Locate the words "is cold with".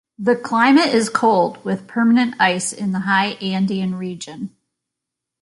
0.95-1.85